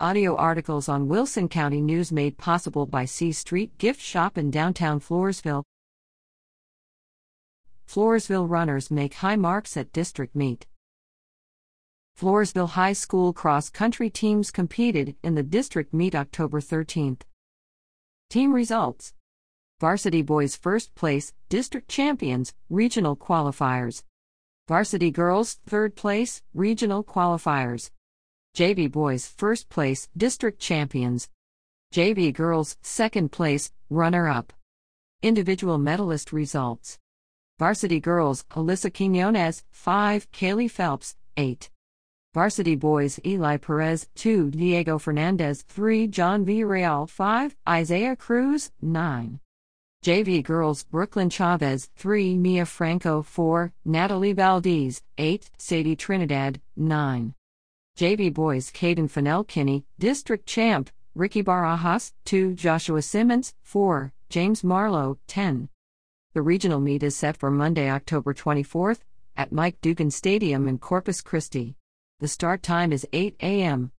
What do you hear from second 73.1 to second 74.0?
8 a.m.